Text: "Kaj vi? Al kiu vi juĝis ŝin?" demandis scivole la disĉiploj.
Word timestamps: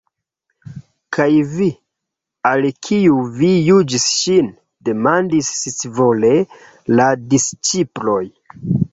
"Kaj 1.15 1.25
vi? 1.49 1.65
Al 2.51 2.63
kiu 2.87 3.17
vi 3.41 3.49
juĝis 3.51 4.05
ŝin?" 4.13 4.47
demandis 4.89 5.51
scivole 5.59 6.31
la 7.01 7.11
disĉiploj. 7.35 8.17